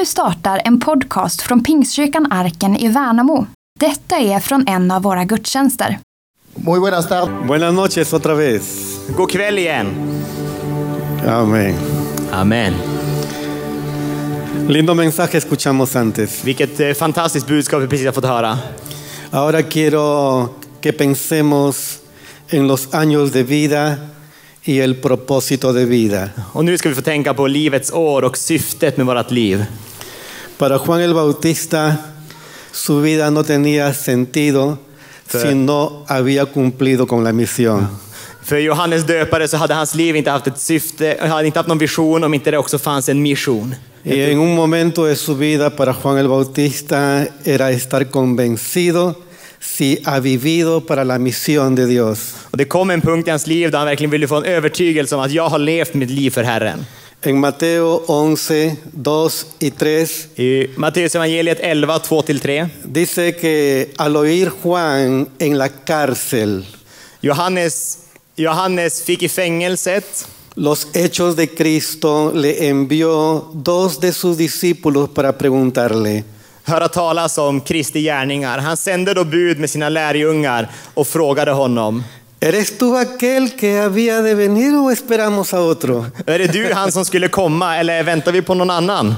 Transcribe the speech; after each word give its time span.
Nu 0.00 0.06
startar 0.06 0.62
en 0.64 0.80
podcast 0.80 1.42
från 1.42 1.62
Pingstkyrkan 1.62 2.32
Arken 2.32 2.76
i 2.76 2.88
Värnamo. 2.88 3.46
Detta 3.80 4.16
är 4.16 4.40
från 4.40 4.68
en 4.68 4.90
av 4.90 5.02
våra 5.02 5.24
gudstjänster. 5.24 5.98
Muy 6.54 6.80
buenas 6.80 7.08
tardes. 7.08 7.46
Buenas 7.48 7.74
noches 7.74 8.12
otra 8.12 8.34
vez. 8.34 8.62
God 9.16 9.30
kväll 9.30 9.58
igen. 9.58 9.86
Amén. 11.26 11.74
Amen. 12.32 12.74
Lindo 14.68 14.94
mensaje 14.94 15.38
escuchamos 15.38 15.96
antes. 15.96 16.44
Vilket 16.44 16.80
eh, 16.80 16.92
fantastiskt 16.92 17.46
budskap 17.46 17.82
vi 17.82 17.86
precis 17.88 18.06
har 18.06 18.12
fått 18.12 18.24
höra. 18.24 18.58
Ahora 19.30 19.62
quiero 19.62 20.48
que 20.80 20.92
pensemos 20.92 21.98
en 22.48 22.68
los 22.68 22.94
años 22.94 23.32
de 23.32 23.42
vida 23.42 23.96
y 24.62 24.80
el 24.80 24.96
propósito 24.96 25.72
de 25.72 25.84
vida. 25.84 26.30
Och 26.52 26.64
nu 26.64 26.78
ska 26.78 26.88
vi 26.88 26.94
få 26.94 27.02
tänka 27.02 27.34
på 27.34 27.46
livets 27.46 27.92
år 27.92 28.22
och 28.22 28.38
syftet 28.38 28.96
med 28.96 29.06
vårt 29.06 29.30
liv. 29.30 29.64
Para 30.60 30.78
Juan 30.78 31.00
el 31.00 31.14
Bautista, 31.14 31.98
su 32.70 33.00
vida 33.00 33.30
no 33.30 33.44
tenía 33.44 33.94
sentido 33.94 34.78
si 35.26 35.54
no 35.54 36.04
había 36.06 36.44
cumplido 36.44 37.06
con 37.06 37.24
la 37.24 37.32
misión. 37.32 37.88
För 38.42 38.60
Johannes 38.60 39.06
döpare 39.06 39.48
så 39.48 39.56
hade 39.56 39.74
hans 39.74 39.94
liv 39.94 40.16
inte 40.16 40.30
haft 40.30 40.46
ett 40.46 40.58
syfte, 40.58 41.16
hade 41.20 41.46
inte 41.46 41.58
haft 41.58 41.68
någon 41.68 41.78
vision 41.78 42.24
om 42.24 42.34
inte 42.34 42.50
det 42.50 42.58
också 42.58 42.78
fanns 42.78 43.08
en 43.08 43.22
mission. 43.22 43.74
Y 44.04 44.20
en 44.20 44.38
un 44.38 44.54
momento 44.54 45.06
de 45.06 45.16
su 45.16 45.34
vida 45.34 45.70
para 45.70 45.94
Juan 45.94 46.18
el 46.18 46.28
Bautista 46.28 47.26
era 47.44 47.70
estar 47.70 48.10
convencido 48.10 49.14
si 49.60 49.98
ha 50.04 50.20
vivido 50.20 50.80
para 50.86 51.04
la 51.04 51.18
misión 51.18 51.74
de 51.74 51.86
Dios. 51.86 52.34
Och 52.50 52.58
det 52.58 52.64
kom 52.64 52.90
en 52.90 53.00
punkt 53.00 53.28
i 53.28 53.30
hans 53.30 53.46
liv 53.46 53.70
där 53.70 53.78
han 53.78 53.86
verkligen 53.86 54.10
ville 54.10 54.28
få 54.28 54.36
en 54.36 54.44
övertygelse 54.44 55.14
om 55.14 55.20
att 55.20 55.32
jag 55.32 55.48
har 55.48 55.58
levt 55.58 55.94
mitt 55.94 56.10
liv 56.10 56.30
för 56.30 56.42
Herren. 56.42 56.84
En 57.22 57.38
Mateo 57.38 58.02
11, 58.06 58.78
2 58.92 59.46
y 59.60 59.70
3 59.70 60.28
I 60.38 60.70
Matteus 60.76 61.14
evangeliet 61.14 61.60
11, 61.62 61.86
2-3. 61.86 62.70
dice 62.84 63.36
que 63.36 63.92
al 63.98 64.16
oír 64.16 64.48
Juan 64.48 65.28
en 65.38 65.58
la 65.58 65.68
cárcel 65.68 66.64
Johannes, 67.22 67.98
Johannes 68.38 69.02
fick 69.02 69.22
i 69.22 69.28
fängelset 69.28 70.04
los 70.54 70.88
hechos 70.94 71.36
de 71.36 71.54
Cristo, 71.54 72.32
le 72.34 72.68
envió 72.68 73.50
dos 73.52 74.00
de 74.00 74.12
sus 74.12 74.36
discípulos 74.36 75.08
para 75.10 75.36
preguntarle, 75.36 76.24
höra 76.64 76.88
talas 76.88 77.38
om 77.38 77.60
Kristi 77.60 78.02
gärningar. 78.02 78.58
Han 78.58 78.76
sände 78.76 79.14
då 79.14 79.24
bud 79.24 79.58
med 79.58 79.70
sina 79.70 79.88
lärjungar 79.88 80.70
och 80.94 81.06
frågade 81.06 81.50
honom, 81.50 82.04
¿eres 82.40 82.78
tú 82.78 82.96
aquel 82.96 83.56
que 83.56 83.78
había 83.78 84.22
de 84.22 84.34
venir 84.34 84.74
o 84.74 84.90
esperamos 84.90 85.54
a 85.54 85.60
otro? 85.60 86.06
är 86.26 86.38
det 86.38 86.52
du 86.52 86.72
han 86.72 86.92
som 86.92 87.04
skulle 87.04 87.28
komma 87.28 87.78
eller 87.78 88.02
väntar 88.02 88.32
vi 88.32 88.42
på 88.42 88.54
någon 88.54 88.70
annan? 88.70 89.14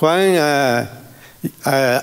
Juan 0.00 0.36
ah, 0.38 0.82
ah, 1.62 2.00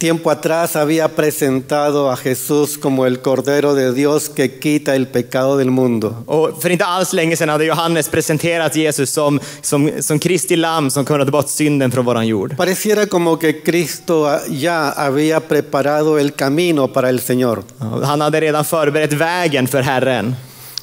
tiempo 0.00 0.30
atrás 0.30 0.76
había 0.76 1.08
presentado 1.08 2.10
a 2.10 2.16
Jesús 2.16 2.78
como 2.78 3.04
el 3.04 3.20
Cordero 3.20 3.74
de 3.74 3.92
Dios 3.92 4.30
que 4.30 4.58
quita 4.58 4.94
el 4.94 5.06
pecado 5.06 5.58
del 5.58 5.70
mundo. 5.70 6.24
Och 6.26 6.62
för 6.62 6.70
inte 6.70 6.84
alls 6.84 7.12
länge 7.12 7.36
sedan 7.36 7.48
hade 7.48 7.66
Johannes 7.66 8.08
presenterat 8.08 8.76
Jesus 8.76 9.10
som, 9.10 9.40
som, 9.62 9.90
som 10.00 10.18
Kristi 10.18 10.56
lamm 10.56 10.90
som 10.90 11.04
kunde 11.04 11.24
ta 11.24 11.30
bort 11.30 11.48
synden 11.48 11.90
från 11.90 12.04
våran 12.04 12.26
jord. 12.26 12.56
Pareciera 12.56 13.06
como 13.06 13.38
que 13.38 13.62
Cristo 13.62 14.26
ya 14.48 14.90
había 14.90 15.40
preparado 15.40 16.18
el 16.18 16.32
camino 16.32 16.88
para 16.88 17.08
el 17.10 17.20
Señor. 17.20 17.62
Han 17.78 18.22
hade 18.22 18.40
redan 18.40 18.64
förberett 18.64 19.12
vägen 19.12 19.68
för 19.68 19.82
Herren. 19.82 20.36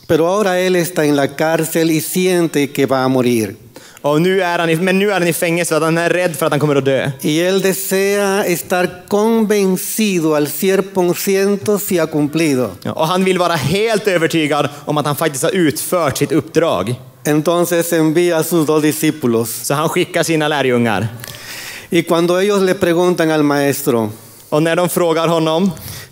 Pero 0.08 0.28
ahora 0.28 0.60
Él 0.60 0.76
está 0.76 1.06
en 1.06 1.16
la 1.16 1.36
cárcel 1.36 1.92
y 1.92 2.02
siente 2.02 2.72
que 2.72 2.86
va 2.86 3.04
a 3.04 3.08
morir. 3.08 3.58
Och 4.02 4.22
nu 4.22 4.42
är 4.42 4.60
han 4.60 4.70
i, 4.70 4.76
men 4.76 5.00
nu 5.00 5.10
är 5.10 5.14
han 5.14 5.28
i 5.28 5.34
fängelse 5.34 5.70
för 5.70 5.76
att 5.78 5.84
han 5.84 5.98
är 5.98 6.10
rädd 6.10 6.36
för 6.36 6.46
att 6.46 6.52
han 6.52 6.60
kommer 6.60 6.76
att 6.76 6.86
dö. 6.86 7.12
Y 7.22 7.40
Él 7.42 7.62
desea 7.62 8.44
estar 8.46 8.90
convencido 9.08 10.34
al 10.36 10.46
100% 10.46 11.78
si 11.80 11.98
ha 11.98 12.08
cumplido. 12.08 12.70
Och 12.86 13.08
han 13.08 13.24
vill 13.24 13.38
vara 13.38 13.56
helt 13.56 14.08
övertygad 14.08 14.70
om 14.86 14.98
att 14.98 15.06
han 15.06 15.16
faktiskt 15.16 15.44
har 15.44 15.52
utfört 15.52 16.18
sitt 16.18 16.32
uppdrag. 16.32 16.96
Entonces 17.24 17.94
envía 17.94 18.38
a 18.38 18.44
sus 18.44 18.68
dos 18.68 18.82
discípulos. 18.82 19.50
Så 19.64 19.74
han 19.74 19.90
skickar 19.90 20.24
sina 20.24 20.48
lärjungar. 20.48 21.08
Y 21.90 22.04
cuando 22.04 22.38
ellos 22.42 22.62
le 22.62 22.74
preguntan 22.74 23.32
al 23.32 23.44
maestro, 23.44 24.12
Och 24.50 24.64
när 24.64 24.76
de 24.76 24.90
frågar 24.90 25.28
honom 25.28 25.72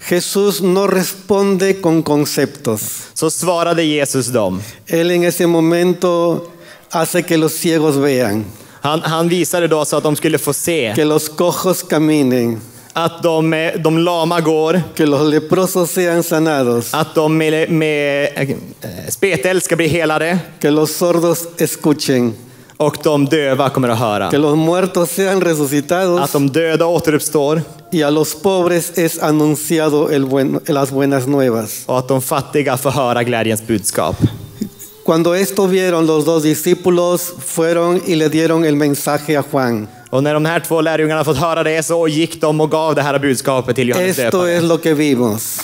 Jesús 0.10 0.62
no 0.62 0.88
responde 0.88 1.74
con 1.74 2.04
conceptos. 2.04 3.02
så 3.14 3.30
svarade 3.30 3.84
Jesus 3.84 4.28
dem. 4.28 4.62
Él 4.88 5.12
en 5.12 5.24
ese 5.24 5.48
momento 5.48 6.42
hace 6.90 7.24
que 7.24 7.38
los 7.38 7.54
ciegos 7.54 7.98
vean, 7.98 8.46
Han, 8.82 9.02
han 9.02 9.30
visade 9.30 9.68
då 9.68 9.86
så 9.86 9.98
att 9.98 10.04
de 10.04 10.16
skulle 10.16 10.38
få 10.38 10.54
se. 10.54 10.94
Que 10.96 11.06
los 11.06 11.30
cojos 11.30 11.84
caminen, 11.84 12.62
att 12.94 13.24
de, 13.24 13.54
eh, 13.54 13.74
de 13.82 13.98
lama 13.98 14.42
går, 14.42 14.82
que 14.96 15.06
los 15.06 15.30
leprosos 15.34 15.92
sean 15.92 16.24
sanados, 16.24 16.94
att 16.94 17.16
de 17.16 17.38
med, 17.38 17.70
med 17.72 18.30
eh, 18.36 18.58
spetälsk 19.10 19.66
ska 19.66 19.76
bli 19.76 19.88
helade. 19.88 20.40
Que 20.62 20.72
los 20.72 20.92
sordos 20.96 21.48
escuchen, 21.58 22.34
och 22.78 22.98
de 23.04 23.26
döva 23.26 23.70
kommer 23.70 23.90
att 23.90 24.00
höra. 24.00 24.30
que 24.32 24.38
los 24.38 24.56
muertos 24.58 25.10
sean 25.10 25.38
Att 25.38 25.44
resucitados 25.44 26.32
de 26.32 26.50
döda 26.52 26.86
återuppstår. 26.86 27.62
Y 27.92 28.04
a 28.04 28.10
los 28.10 28.36
pobres 28.36 28.98
es 28.98 29.20
anunciado 29.24 30.12
el 30.12 30.26
buen- 30.26 30.60
las 30.68 30.92
buenas 30.92 31.28
nuevas. 31.28 31.84
och 31.86 31.98
att 32.00 32.08
de 32.08 32.22
fattiga 32.22 32.78
får 32.78 32.92
höra 32.92 33.24
glädjens 33.24 33.68
budskap. 33.68 34.16
Cuando 35.06 35.36
esto 35.36 35.68
vieron 35.68 36.08
los 36.08 36.26
dos 36.26 36.42
discípulos, 36.42 37.34
fueron 37.46 38.02
y 38.08 38.16
le 38.16 38.28
dieron 38.30 38.66
el 38.66 38.76
mensaje 38.76 39.38
a 39.38 39.44
Juan. 39.44 39.88
Och 40.10 40.24
när 40.24 40.34
de 40.34 40.46
här 40.46 40.60
två 40.60 40.82
lärjungarna 40.82 41.24
fått 41.24 41.38
höra 41.38 41.64
det 41.64 41.84
så 41.84 42.08
gick 42.08 42.42
de 42.42 42.62
och 42.62 42.72
gav 42.72 42.96
det 42.96 43.02
här 43.02 43.20
budskapet 43.20 43.76
till 43.76 43.90
Johannes 43.90 44.20
Esto 44.20 44.24
es 44.26 44.32
döparen. 44.32 44.68
lo 44.68 44.78
que 44.78 44.94
vimos. 44.94 45.62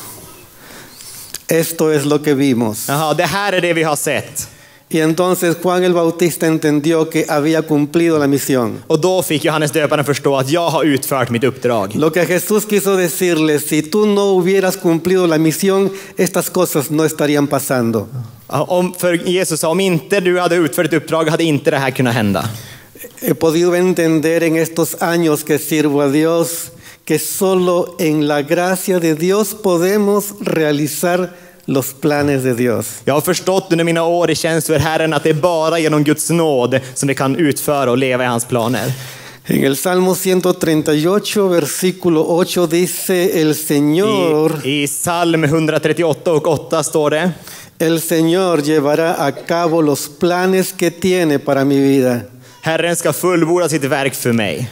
Esto 1.48 1.92
es 1.92 2.06
lo 2.06 2.20
que 2.20 2.34
vimos. 2.34 2.88
Jaha, 2.90 3.14
det 3.14 3.26
här 3.26 3.54
är 3.54 3.62
det 3.62 3.74
vi 3.74 3.84
har 3.84 3.96
sett. 3.96 4.48
Y 4.94 5.00
entonces 5.00 5.56
Juan 5.64 5.84
el 5.84 5.94
Bautista 5.94 6.48
entendió 6.48 7.10
que 7.10 7.26
había 7.30 7.62
cumplido 7.62 8.20
la 8.20 8.28
misión. 8.28 8.84
Och 8.88 9.00
då 9.00 9.24
fick 9.24 9.46
Johannes 9.46 9.72
döparen 9.72 10.06
förstå 10.06 10.38
att 10.38 10.50
jag 10.50 10.70
har 10.70 10.84
utfört 10.84 11.30
mitt 11.30 11.44
uppdrag. 11.44 11.96
Lo 11.96 12.12
que 12.12 12.26
Jesús 12.26 12.66
quiso 12.66 12.98
decirle, 12.98 13.60
si 13.60 13.82
tú 13.82 14.06
no 14.06 14.34
hubieras 14.34 14.78
cumplido 14.78 15.28
la 15.28 15.38
misión, 15.38 15.90
estas 16.18 16.50
cosas 16.50 16.90
no 16.90 17.06
estarían 17.06 17.48
pasando. 17.48 18.08
Om, 18.48 18.94
för 18.94 19.14
Jesus 19.14 19.60
sa, 19.60 19.70
om 19.70 19.80
inte 19.80 20.20
du 20.20 20.40
hade 20.40 20.56
utfört 20.56 20.86
ett 20.86 20.94
uppdrag 20.94 21.30
hade 21.30 21.44
inte 21.44 21.72
det 21.72 21.78
här 21.78 21.92
kunnat 21.92 22.14
hända. 22.14 22.50
He 23.22 23.34
podido 23.34 23.76
entender 23.76 24.44
en 24.44 24.56
estos 24.56 25.02
años 25.02 25.44
que 25.44 25.60
sirvo 25.60 26.02
a 26.02 26.08
Dios 26.08 26.72
que 27.06 27.20
solo 27.20 27.96
en 28.00 28.28
la 28.28 28.42
gracia 28.42 29.00
de 29.00 29.16
Dios 29.16 29.54
podemos 29.54 30.34
realizar 30.42 31.34
los 31.66 31.94
planes 31.94 32.44
de 32.44 32.54
Dios. 32.54 33.02
Jag 33.06 33.14
har 33.14 33.22
förstått 33.22 33.68
under 33.72 33.86
mina 33.86 34.04
år 34.04 34.32
i 34.32 34.36
tjänst 34.36 34.68
för 34.68 34.80
Herren 34.80 35.14
att 35.14 35.24
det 35.24 35.30
är 35.30 35.34
bara 35.34 35.80
genom 35.80 36.04
Guds 36.04 36.30
nåd 36.30 36.80
som 36.94 37.08
vi 37.08 37.16
kan 37.16 37.36
utföra 37.36 37.92
och 37.92 37.98
leva 37.98 38.24
i 38.24 38.28
hans 38.28 38.46
planer. 38.46 38.94
En 39.46 39.64
el 39.64 39.76
Salmo 39.76 40.16
138, 40.26 41.48
versículo 41.48 42.22
8 42.22 42.68
dice, 42.68 43.42
el 43.42 43.56
Señor, 43.56 44.62
I, 44.64 44.84
I 44.84 44.88
psalm 44.88 45.44
138 45.44 46.32
och 46.32 46.48
8 46.48 46.84
står 46.84 47.10
det, 47.10 47.32
el 47.80 48.02
Señor 48.02 48.62
llevará 48.62 49.26
a 49.26 49.32
cabo 49.32 49.82
los 49.82 50.10
planes 50.20 50.74
que 50.74 50.92
tiene 50.92 51.40
para 51.40 51.66
mi 51.66 51.80
vida. 51.80 52.22
Herren 52.62 52.96
ska 52.96 53.14
fullborda 53.14 53.70
sitt 53.70 53.84
verk 53.84 54.16
för 54.16 54.32
mig. 54.32 54.70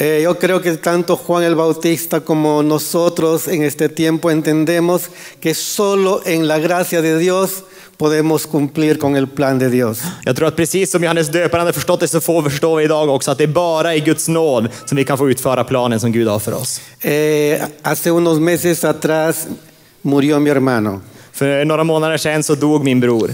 Eh, 0.00 0.20
yo 0.22 0.38
creo 0.38 0.60
que 0.60 0.76
tanto 0.76 1.16
Juan 1.16 1.42
el 1.42 1.56
Bautista 1.56 2.20
como 2.20 2.62
nosotros 2.62 3.48
en 3.48 3.64
este 3.64 3.88
tiempo 3.88 4.30
entendemos 4.30 5.10
que 5.40 5.54
solo 5.54 6.20
en 6.24 6.46
la 6.46 6.58
gracia 6.58 7.02
de 7.02 7.18
Dios 7.18 7.64
podemos 7.96 8.46
cumplir 8.46 8.98
con 8.98 9.16
el 9.16 9.26
plan 9.26 9.58
de 9.58 9.68
Dios. 9.68 10.00
Jag 10.24 10.36
tror 10.36 10.48
att 10.48 10.56
precis 10.56 10.90
som 10.90 11.02
Johannes 11.02 11.28
döparen 11.28 11.60
hade 11.60 11.72
förstått 11.72 12.00
det 12.00 12.08
så 12.08 12.20
får 12.20 12.42
vi 12.42 12.50
förstå 12.50 12.80
idag 12.80 13.08
också 13.08 13.30
att 13.30 13.38
det 13.38 13.44
är 13.44 13.48
bara 13.48 13.94
i 13.94 14.00
Guds 14.00 14.28
nåd 14.28 14.68
som 14.84 14.96
vi 14.96 15.04
kan 15.04 15.18
få 15.18 15.30
utföra 15.30 15.64
planen 15.64 16.00
som 16.00 16.12
Gud 16.12 16.28
har 16.28 16.38
för 16.38 16.54
oss. 16.54 16.80
Eh, 17.04 17.60
hace 17.82 18.10
unos 18.10 18.38
meses 18.38 18.84
atrás 18.84 19.46
murió 20.02 20.38
mi 20.38 20.50
hermano. 20.50 21.00
För 21.32 21.64
några 21.64 21.84
månader 21.84 22.16
sedan 22.16 22.42
så 22.42 22.54
dog 22.54 22.84
min 22.84 23.00
bror. 23.00 23.30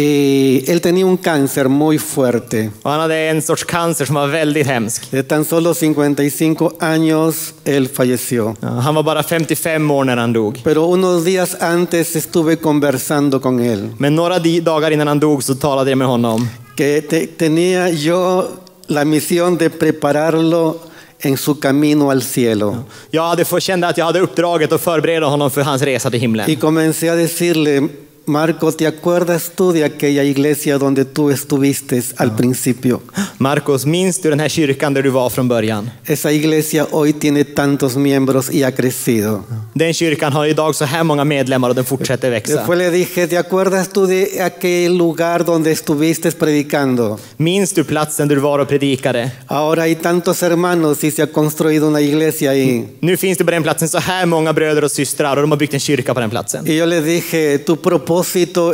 Y 0.00 0.64
él 0.70 0.80
tenía 0.80 1.04
un 1.06 1.16
cáncer 1.16 1.68
muy 1.68 1.98
fuerte. 1.98 2.70
Och 2.82 2.90
han 2.90 3.00
hade 3.00 3.28
en 3.30 3.42
sorts 3.42 3.64
cancer 3.64 4.06
som 4.06 4.14
var 4.14 4.28
väldigt 4.28 4.66
hemsk. 4.66 5.10
De 5.10 5.22
tan 5.22 5.44
solo 5.44 5.74
55 5.74 6.70
años 6.80 7.54
él 7.64 7.88
falleció. 7.88 8.56
Ja, 8.60 8.68
Han 8.68 8.94
var 8.94 9.02
bara 9.02 9.22
55 9.22 9.90
år 9.90 10.04
när 10.04 10.16
han 10.16 10.32
dog. 10.32 10.58
Pero 10.64 10.86
unos 10.86 11.24
días 11.24 11.56
antes 11.60 12.16
estuve 12.16 12.56
conversando 12.56 13.40
con 13.40 13.60
él. 13.60 13.90
Men 13.98 14.14
några 14.14 14.38
dagar 14.38 14.90
innan 14.92 15.08
han 15.08 15.20
dog 15.20 15.42
så 15.42 15.54
talade 15.54 15.90
jag 15.90 15.98
med 15.98 16.06
honom. 16.08 16.48
Que 16.76 17.02
te- 17.02 17.26
tenía 17.26 17.90
yo 17.90 18.44
la 18.86 19.04
misión 19.04 19.58
de 19.58 19.68
prepararlo 19.70 20.78
en 21.20 21.36
su 21.36 21.58
camino 21.58 22.10
al 22.10 22.22
cielo. 22.22 22.84
Jag 23.10 23.28
hade 23.28 23.44
kände 23.60 23.86
att 23.88 23.98
jag 23.98 24.04
hade 24.04 24.20
uppdraget 24.20 24.72
att 24.72 24.80
förbereda 24.80 25.26
honom 25.26 25.50
för 25.50 25.62
hans 25.62 25.82
resa 25.82 26.10
till 26.10 26.18
Y 26.18 26.20
himlen. 26.20 26.56
comencé 26.56 27.08
a 27.08 27.14
decirle, 27.16 27.88
Marco, 28.28 28.70
¿te 28.72 28.86
acuerdas 28.86 29.52
tú 29.54 29.72
de 29.72 29.84
aquella 29.84 30.22
iglesia 30.22 30.76
donde 30.76 31.06
tú 31.06 31.30
estuviste 31.30 32.02
al 32.16 32.36
principio? 32.36 33.00
Marcos, 33.38 33.86
minns 33.86 34.20
du 34.20 34.30
den 34.30 34.40
här 34.40 34.48
kyrkan 34.48 34.94
där 34.94 35.02
du 35.02 35.10
var 35.10 35.30
från 35.30 35.48
början? 35.48 35.90
Esa 36.04 36.32
iglesia 36.32 36.86
hoy 36.90 37.12
tiene 37.12 37.44
tantos 37.44 37.96
miembros 37.96 38.50
y 38.50 38.62
ha 38.62 38.70
crecido. 38.70 39.44
Den 39.74 39.94
kyrkan 39.94 40.32
har 40.32 40.46
idag 40.46 40.74
så 40.74 40.84
här 40.84 41.04
många 41.04 41.24
medlemmar 41.24 41.68
och 41.68 41.74
den 41.74 41.84
fortsätter 41.84 42.30
växa. 42.30 42.52
Después 42.52 42.78
le 42.78 42.90
dije, 42.90 43.26
¿te 43.26 43.38
acuerdas 43.38 43.88
tú 43.88 44.06
de 44.06 44.42
aquel 44.42 44.98
lugar 44.98 45.44
donde 45.44 45.72
estuviste 45.72 46.30
predicando? 46.30 47.18
Minns 47.36 47.72
du 47.72 47.84
platsen 47.84 48.28
där 48.28 48.36
du 48.36 48.42
var 48.42 48.58
och 48.58 48.68
predikade? 48.68 49.30
Ahora 49.46 49.82
hay 49.82 49.94
tantos 49.94 50.42
hermanos 50.42 51.04
y 51.04 51.10
se 51.10 51.22
ha 51.22 51.26
construido 51.26 51.88
una 51.88 52.00
iglesia 52.00 52.50
ahí. 52.50 52.88
Nu 53.00 53.16
finns 53.16 53.38
det 53.38 53.44
på 53.44 53.50
den 53.50 53.62
platsen 53.62 53.88
så 53.88 53.98
här 53.98 54.26
många 54.26 54.52
bröder 54.52 54.84
och 54.84 54.90
systrar 54.90 55.36
och 55.36 55.42
de 55.42 55.50
har 55.50 55.58
byggt 55.58 55.74
en 55.74 55.80
kyrka 55.80 56.14
på 56.14 56.20
den 56.20 56.30
platsen. 56.30 56.66
Y 56.66 56.76
yo 56.76 56.86
le 56.86 57.00
dije, 57.00 57.58
tu 57.58 57.76
propósito 57.76 58.17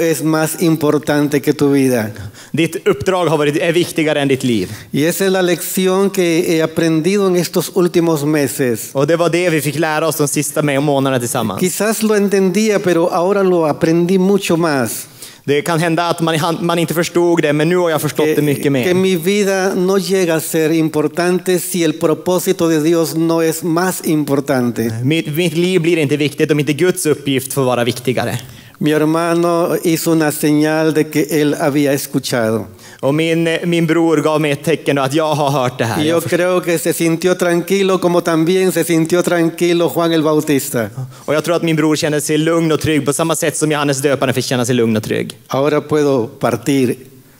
es 0.00 0.22
más 0.22 0.62
importante 0.62 1.40
que 1.40 1.52
tu 1.52 1.70
vida. 1.72 2.10
Ditt 2.50 2.88
uppdrag 2.88 3.26
har 3.26 3.38
varit, 3.38 3.56
är 3.56 3.72
viktigare 3.72 4.20
än 4.20 4.28
ditt 4.28 4.44
liv. 4.44 4.70
Y 4.92 5.04
esa 5.04 5.24
es 5.26 5.32
la 5.32 5.42
lección 5.42 6.10
que 6.10 6.44
he 6.48 6.62
aprendido 6.62 7.26
en 7.26 7.36
estos 7.36 7.70
últimos 7.74 8.24
meses. 8.24 8.90
Och 8.92 9.06
det 9.06 9.16
var 9.16 9.30
det 9.30 9.50
vi 9.50 9.60
fick 9.60 9.78
lära 9.78 10.06
oss 10.08 10.16
de 10.16 10.28
sista 10.28 10.62
månaderna 10.62 11.18
tillsammans. 11.18 11.60
Quizás 11.60 12.02
lo 12.02 12.14
entendía, 12.14 12.78
pero 12.78 13.12
ahora 13.12 13.42
lo 13.42 13.66
aprendí 13.66 14.18
mucho 14.18 14.56
más. 14.56 15.06
Det 15.46 15.62
kan 15.62 15.78
hända 15.78 16.08
att 16.08 16.20
man, 16.20 16.36
man 16.60 16.78
inte 16.78 16.94
förstod 16.94 17.42
det, 17.42 17.52
men 17.52 17.68
nu 17.68 17.76
har 17.76 17.90
jag 17.90 18.00
förstått 18.00 18.26
det 18.26 18.34
Que, 18.34 18.42
mycket 18.42 18.62
que 18.62 18.70
mer. 18.70 18.94
mi 18.94 19.16
vida 19.16 19.74
no 19.74 19.98
llega 19.98 20.34
a 20.34 20.40
ser 20.40 20.72
importante 20.72 21.58
si 21.58 21.82
el 21.82 21.92
propósito 21.92 22.68
de 22.68 22.80
Dios 22.80 23.14
no 23.14 23.42
es 23.42 23.62
más 23.62 24.06
importante. 24.06 25.00
Mitt, 25.02 25.36
mitt 25.36 25.56
liv 25.56 25.80
blir 25.80 25.98
inte 25.98 26.16
viktigt 26.16 26.50
om 26.50 26.60
inte 26.60 26.72
Guds 26.72 27.06
uppgift 27.06 27.52
får 27.52 27.64
vara 27.64 27.84
viktigare. 27.84 28.38
Mi 28.78 28.92
hermano 28.92 29.76
hizo 29.84 30.12
una 30.12 30.32
señal 30.32 30.94
de 30.94 31.08
que 31.08 31.26
él 31.30 31.54
había 31.54 31.92
escuchado. 31.92 32.66
Och 33.00 33.14
min, 33.14 33.48
min 33.64 33.86
bror 33.86 34.22
gav 34.22 34.40
mig 34.40 34.50
ett 34.50 34.64
tecken 34.64 34.98
att 34.98 35.14
jag 35.14 35.34
har 35.34 35.50
hört 35.50 35.78
det 35.78 35.84
här. 35.84 36.04
Yo 36.04 36.20
creo 36.20 36.60
que 36.60 36.78
se 36.78 36.92
sintió 36.92 37.34
tranquilo 37.34 37.98
como 37.98 38.20
también 38.20 38.72
se 38.72 38.84
sintió 38.84 39.22
tranquilo 39.22 39.92
Juan 39.94 40.12
el 40.12 40.22
Bautista. 40.22 40.88
Och 41.24 41.34
jag 41.34 41.44
tror 41.44 41.56
att 41.56 41.62
min 41.62 41.76
bror 41.76 41.96
känner 41.96 42.20
sig 42.20 42.38
lugn 42.38 42.72
och 42.72 42.80
trygg 42.80 43.06
på 43.06 43.12
samma 43.12 43.36
sätt 43.36 43.56
som 43.56 43.72
Johannes 43.72 43.98
döparen 44.02 44.34
fick 44.34 44.44
känna 44.44 44.64
sig 44.64 44.74
lugn 44.74 44.96
och 44.96 45.02
trygg. 45.02 45.38
Ahora 45.48 45.80
puedo 45.80 46.26
partir 46.26 46.94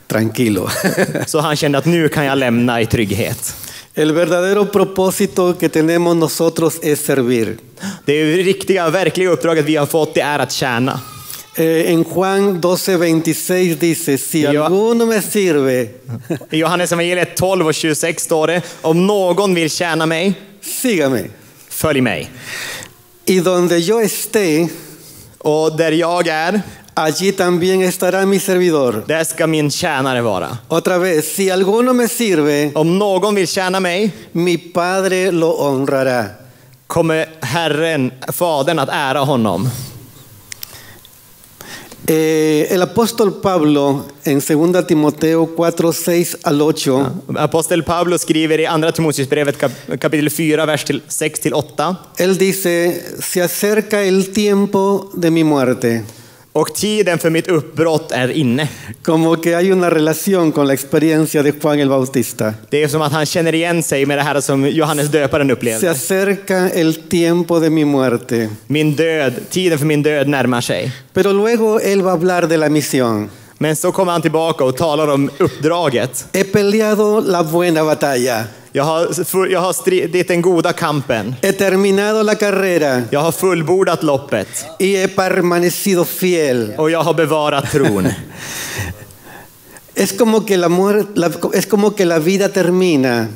tranquilo. 0.07 0.69
Så 1.25 1.39
han 1.39 1.55
kände 1.55 1.77
att 1.77 1.85
nu 1.85 2.09
kan 2.09 2.25
jag 2.25 2.37
lämna 2.37 2.81
i 2.81 2.85
trygghet. 2.85 3.55
El 3.93 4.11
verdadero 4.11 4.65
propósito 4.65 5.57
que 5.57 5.69
tenemos 5.69 6.15
nosotros 6.15 6.79
es 6.83 7.05
servir. 7.05 7.57
Det 8.05 8.37
riktiga, 8.37 8.89
verkliga 8.89 9.29
uppdraget 9.29 9.65
vi 9.65 9.75
har 9.75 9.85
fått 9.85 10.13
det 10.13 10.21
är 10.21 10.39
att 10.39 10.51
tjäna. 10.51 10.99
Eh, 11.57 11.91
en 11.91 12.03
Juan 12.03 12.61
12:26 12.61 13.75
dice, 13.75 14.17
si 14.17 14.45
alguno 14.45 15.05
me 15.05 15.21
sirve, 15.21 15.87
I 16.51 16.57
Johannes 16.57 16.91
evangeliet 16.91 17.35
12 17.37 17.67
och 17.67 17.73
26 17.73 18.23
står 18.23 18.47
det, 18.47 18.61
om 18.81 19.07
någon 19.07 19.53
vill 19.55 19.69
tjäna 19.69 20.05
mig, 20.05 20.33
sígame. 20.61 21.23
följ 21.69 22.01
mig. 22.01 22.29
Y 23.25 23.39
donde 23.39 23.77
yo 23.79 24.01
esté, 24.01 24.67
Och 25.37 25.77
där 25.77 25.91
jag 25.91 26.27
är, 26.27 26.61
allí 26.93 27.31
también 27.31 27.81
estará 27.81 28.25
mi 28.25 28.39
servidor. 28.39 29.03
där 29.07 29.23
ska 29.23 29.47
min 29.47 29.71
tjänare 29.71 30.21
vara. 30.21 30.57
Otra 30.67 30.97
vez, 30.97 31.35
si 31.35 31.51
alguno 31.51 31.93
me 31.93 32.07
sirve, 32.07 32.71
Om 32.75 32.97
någon 32.99 33.35
vill 33.35 33.47
tjäna 33.47 33.79
mig, 33.79 34.11
mi 34.31 34.57
Padre 34.57 35.31
lo 35.31 35.51
honrará. 35.57 36.25
kommer 36.87 37.25
Herren, 37.41 38.11
Fadern, 38.33 38.79
att 38.79 38.89
ära 38.91 39.19
honom. 39.19 39.69
Eh, 42.07 42.67
el 42.69 42.81
apóstol 42.83 43.41
Pablo 43.41 44.05
en 44.25 44.39
2 44.39 44.85
Timoteo 44.85 45.47
4, 45.55 45.91
6 45.91 46.37
al 46.43 46.61
8 46.61 47.23
Apostel 47.35 47.83
Paulus 47.83 48.21
skriver 48.21 48.59
i 48.59 48.65
Andra 48.65 48.91
Timoteusbrevet 48.91 49.57
kap- 49.57 49.97
kapitel 49.99 50.29
4, 50.29 50.65
vers 50.67 50.85
6-8. 50.85 51.97
Él 52.17 52.37
dice, 52.37 53.01
se 53.21 53.41
acerca 53.41 54.03
el 54.03 54.29
tiempo 54.29 55.09
de 55.15 55.31
mi 55.31 55.43
muerte. 55.43 56.03
Och 56.55 56.73
tiden 56.73 57.19
för 57.19 57.29
mitt 57.29 57.47
uppbrott 57.47 58.11
är 58.11 58.31
inne. 58.31 58.69
Como 59.03 59.35
que 59.41 59.55
hay 59.55 59.71
una 59.71 59.89
relación 59.89 60.51
con 60.51 60.67
la 60.67 60.73
experiencia 60.73 61.43
de 61.43 61.51
Juan 61.51 61.79
el 61.79 61.89
Bautista. 61.89 62.53
Det 62.69 62.83
är 62.83 62.87
som 62.87 63.01
att 63.01 63.11
han 63.11 63.25
känner 63.25 63.55
igen 63.55 63.83
sig 63.83 64.05
med 64.05 64.17
det 64.17 64.21
här 64.21 64.41
som 64.41 64.69
Johannes 64.69 65.07
döparen 65.07 65.47
Se 65.47 65.53
upplevde. 65.53 65.91
acerca 65.91 66.69
el 66.69 66.93
tiempo 66.95 67.59
de 67.59 67.69
mi 67.69 67.85
muerte. 67.85 68.49
Min 68.67 68.95
död, 68.95 69.33
tiden 69.49 69.79
för 69.79 69.85
min 69.85 70.03
död 70.03 70.27
närmar 70.27 70.61
sig. 70.61 70.91
Pero 71.13 71.33
luego 71.33 71.79
él 71.79 72.01
va 72.01 72.11
a 72.11 72.13
hablar 72.13 72.47
de 72.47 72.57
la 72.57 72.69
misión. 72.69 73.29
Men 73.57 73.75
så 73.75 73.91
kommer 73.91 74.11
han 74.11 74.21
tillbaka 74.21 74.63
och 74.63 74.77
talar 74.77 75.07
om 75.07 75.29
uppdraget. 75.39 76.25
He 76.33 76.43
peleado 76.43 77.19
la 77.19 77.43
buena 77.43 77.83
batalla. 77.83 78.43
Jag 78.75 78.83
har, 78.83 79.47
jag 79.47 79.59
har 79.61 79.73
stridit 79.73 80.27
den 80.27 80.41
goda 80.41 80.73
kampen. 80.73 81.35
He 81.41 81.53
terminado 81.53 82.23
la 82.23 82.35
carrera 82.35 83.03
Jag 83.11 83.19
har 83.19 83.31
fullbordat 83.31 84.03
loppet. 84.03 84.47
y 84.79 84.95
he 84.97 85.07
permanecido 85.07 86.05
fiel. 86.05 86.73
Och 86.77 86.91
jag 86.91 87.03
har 87.03 87.13
bevarat 87.13 87.71
tron. 87.71 88.07
Es 89.95 90.13
como 90.13 90.45
que 90.45 90.57
la, 90.57 90.67
la- 91.15 91.31
es 91.53 91.65
como 91.65 91.95
que 91.95 92.05
la 92.05 92.19
vida 92.19 92.49
termina. 92.49 93.27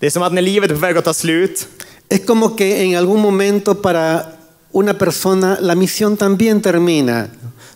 Det 0.00 0.06
är 0.06 0.10
som 0.10 0.22
att 0.22 0.32
när 0.32 0.42
livet 0.42 0.70
är 0.70 0.74
på 0.74 0.80
väg 0.80 0.96
att 0.96 1.04
ta 1.04 1.14
slut, 1.14 1.66
Es 2.08 2.26
como 2.26 2.56
que 2.56 2.82
en 2.82 2.96
algún 2.96 3.20
momento 3.20 3.74
para 3.74 4.22
una 4.72 4.94
persona 4.94 5.58
la 5.60 5.74
misión 5.74 6.16
también 6.16 6.60
termina. 6.60 7.24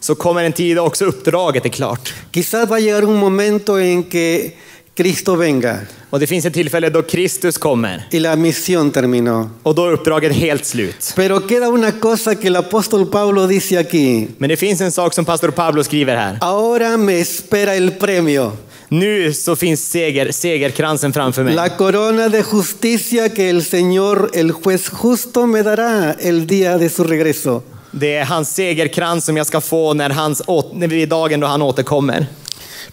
så 0.00 0.14
kommer 0.14 0.44
en 0.44 0.52
tid 0.52 0.78
också 0.78 1.04
uppdraget 1.04 1.64
är 1.64 1.68
klart. 1.68 2.14
Quizás 2.32 2.68
va 2.70 2.76
a 2.76 2.80
llegar 2.80 3.04
un 3.04 3.16
momento 3.16 3.78
en 3.78 4.02
que 4.04 4.56
Cristo 4.94 5.34
venga 5.36 5.78
Och 6.10 6.20
det 6.20 6.26
finns 6.26 6.44
ett 6.44 6.54
tillfälle 6.54 6.90
då 6.90 7.02
Kristus 7.02 7.58
kommer. 7.58 8.08
y 8.10 8.18
la 8.20 8.36
misión 8.36 8.90
terminó. 8.90 9.50
Och 9.62 9.74
då 9.74 9.86
är 9.86 9.92
uppdraget 9.92 10.32
helt 10.32 10.64
slut. 10.66 11.12
Pero 11.16 11.40
queda 11.40 11.68
una 11.68 11.92
cosa 11.92 12.34
que 12.34 12.46
el 12.48 12.56
apóstol 12.56 13.06
Pablo 13.10 13.46
dice 13.46 13.78
aquí. 13.78 14.28
Men 14.38 14.48
det 14.48 14.56
finns 14.56 14.80
en 14.80 14.92
sak 14.92 15.14
som 15.14 15.24
pastor 15.24 15.50
Pablo 15.50 15.84
skriver 15.84 16.16
här. 16.16 16.38
Ahora 16.40 16.96
me 16.96 17.20
espera 17.20 17.74
el 17.74 17.90
premio, 17.90 18.52
Nu 18.88 19.32
så 19.32 19.56
finns 19.56 19.90
seger, 19.90 20.32
segerkransen 20.32 21.12
framför 21.12 21.44
mig. 21.44 21.54
la 21.54 21.68
corona 21.76 22.28
de 22.28 22.42
justicia 22.42 23.28
que 23.28 23.48
el 23.50 23.62
Señor, 23.62 24.30
el 24.34 24.52
juez 24.52 24.88
justo, 24.88 25.46
me 25.46 25.62
dará 25.62 26.14
el 26.20 26.46
día 26.46 26.78
de 26.78 26.88
su 26.88 27.04
regreso. 27.04 27.62
Det 27.90 28.14
är 28.16 28.24
hans 28.24 28.54
segerkrans 28.54 29.24
som 29.24 29.36
jag 29.36 29.46
ska 29.46 29.60
få 29.60 29.94
när, 29.94 30.10
hans, 30.10 30.42
å- 30.46 30.70
när 30.74 30.86
vi 30.88 31.06
dagen 31.06 31.40
då 31.40 31.46
han 31.46 31.62
återkommer. 31.62 32.26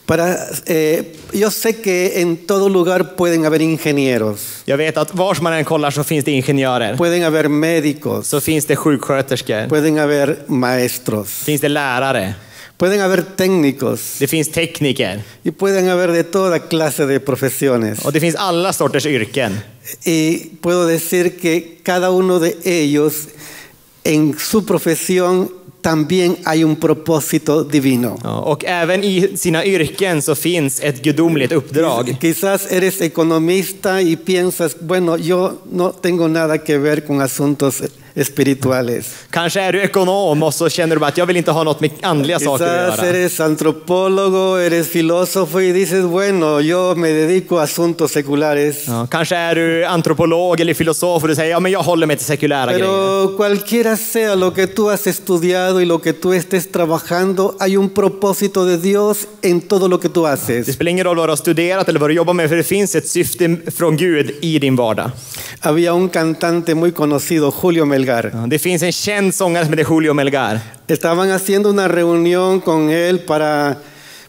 Para, 0.06 0.36
eh, 0.66 1.04
yo 1.34 1.50
sé 1.52 1.74
que 1.82 2.22
en 2.22 2.38
todo 2.38 2.70
lugar 2.70 3.16
pueden 3.16 3.46
haber 3.46 3.62
ingenieros, 3.62 4.62
Jag 4.66 4.78
vet 4.78 4.98
att 4.98 5.14
vars 5.16 5.42
man 5.42 5.54
än 5.54 5.66
kollar 5.66 5.92
så 5.92 6.04
finns 6.04 6.26
det 6.26 6.32
ingenjörer. 6.32 6.98
pueden 6.98 7.24
haber 7.24 7.48
médicos, 7.48 8.28
Så 8.28 8.42
finns 8.42 8.66
det 8.66 8.76
sjuksköterskor. 8.76 9.68
pueden 9.70 9.98
haber 9.98 10.38
maestros, 10.48 11.30
Finns 11.30 11.62
det 11.62 11.70
lärare. 11.70 12.34
pueden 12.78 13.00
haber 13.00 13.22
técnicos 13.36 14.20
Det 14.20 14.28
finns 14.28 14.50
tekniker. 14.52 15.22
y 15.44 15.52
pueden 15.52 15.88
haber 15.90 16.12
de 16.12 16.24
toda 16.24 16.60
clase 16.60 17.06
de 17.06 17.20
profesiones. 17.20 18.00
Och 18.06 18.14
det 18.14 18.20
finns 18.20 18.36
alla 18.36 18.74
sorters 18.74 19.06
yrken. 19.06 19.60
Y 20.06 20.38
puedo 20.62 20.86
decir 20.88 21.38
que 21.40 21.80
cada 21.84 22.10
uno 22.12 22.40
de 22.40 22.56
ellos 22.64 23.14
en 24.04 24.36
su 24.40 24.66
profesión 24.66 25.50
también 25.90 26.38
hay 26.46 26.64
un 26.64 26.76
propósito 26.76 27.64
divino. 27.64 28.18
Ja, 28.24 28.40
och 28.40 28.66
även 28.66 29.04
i 29.04 29.38
sina 29.38 29.66
yrken 29.66 30.22
så 30.22 30.36
finns 30.36 30.80
ett 30.80 31.04
gudomligt 31.04 31.52
uppdrag. 31.52 32.18
Quizás 32.22 32.72
eres 32.72 33.02
economista 33.02 34.02
y 34.02 34.16
piensas, 34.16 34.76
bueno, 34.80 35.18
yo 35.18 35.54
no 35.72 35.92
tengo 35.92 36.28
nada 36.28 36.58
que 36.58 36.78
ver 36.78 37.08
con 37.08 37.22
asuntos 37.22 37.82
espirituales. 38.16 39.16
Kanske 39.30 39.62
är 39.62 39.74
du 39.74 39.82
ekonom 39.82 40.44
och 40.44 40.54
så 40.54 40.70
känner 40.70 40.96
du 40.96 41.00
bara 41.00 41.08
att 41.08 41.18
jag 41.18 41.26
vill 41.26 41.38
inte 41.38 41.52
ha 41.52 41.64
något 41.64 41.80
med 41.80 41.92
andliga 42.02 42.40
saker 42.40 42.66
att 42.66 42.98
göra. 42.98 43.08
eres 43.10 43.40
antropólogo, 43.40 44.58
eres 44.58 44.88
filósofo 44.88 45.62
y 45.62 45.72
dices, 45.72 46.04
bueno, 46.06 46.60
yo 46.62 46.96
me 46.96 47.08
dedico 47.10 47.58
a 47.60 47.64
asuntos 47.64 48.12
seculares. 48.12 48.84
Ja, 48.88 49.08
kanske 49.12 49.36
är 49.36 49.56
du 49.56 49.86
antropolog 49.86 50.60
eller 50.60 50.74
filosof 50.74 51.22
och 51.24 51.30
du 51.30 51.36
säger 51.36 51.52
ja 51.52 51.60
men 51.60 51.72
jag 51.72 51.84
håller 51.84 52.08
mig 52.08 52.18
till 52.18 52.26
sekulära 52.26 52.72
grejer. 52.72 52.86
Pero 52.86 53.38
cualquiera 53.38 53.98
sea 53.98 54.36
lo 54.36 54.54
que 54.54 54.68
tú 54.68 54.90
has 54.90 55.08
estudiado 55.08 55.82
y 55.82 55.86
lo 55.86 56.00
que 56.02 56.14
tú 56.14 56.34
estés 56.34 56.72
trabajando, 56.72 57.56
hay 57.60 57.78
un 57.78 57.90
propósito 57.90 58.66
de 58.66 58.78
Dios 58.78 59.28
en 59.42 59.62
todo 59.62 59.88
lo 59.88 60.00
que 60.00 60.10
tú 60.10 60.24
Det 60.24 60.30
haces. 60.30 60.74
spelar 60.74 60.90
ingen 60.92 61.04
roll 61.06 61.18
vad 61.18 61.28
du 61.28 61.32
har 61.32 61.38
studerat 61.38 61.90
eller 61.90 62.00
vad 62.00 62.10
du 62.10 62.14
jobbar 62.14 62.34
med 62.34 62.50
för 62.50 62.56
det 62.56 62.64
finns 62.64 62.96
ett 62.96 63.08
syfte 63.08 63.56
från 63.78 63.98
Gud 63.98 64.32
i 64.42 64.60
din 64.60 64.76
vardag. 64.76 65.12
Había 65.62 65.94
un 65.94 66.08
cantante 66.08 66.74
muy 66.74 66.94
conocido, 66.94 67.52
Julio 67.52 67.86
Melgar. 67.86 68.32
Ja, 68.32 68.48
Det 68.48 68.60
finns 68.60 68.82
en 68.82 68.92
känd 68.92 69.34
sångare 69.34 69.66
som 69.66 69.74
heter 69.74 69.84
Julio 69.86 70.14
Melgar. 70.14 70.62
Estaban 70.88 71.32
haciendo 71.32 71.70
una 71.70 71.88
reunión 71.88 72.62
con 72.62 72.90
él 72.90 73.20
para, 73.20 73.78